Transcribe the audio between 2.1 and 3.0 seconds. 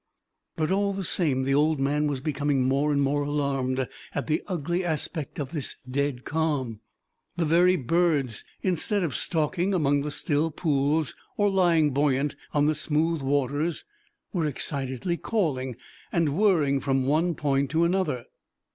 becoming more and